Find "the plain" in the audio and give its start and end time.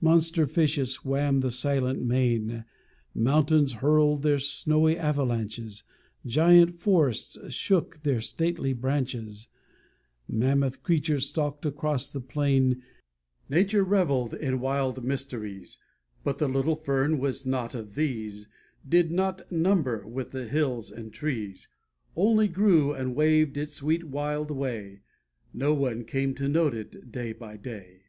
12.10-12.82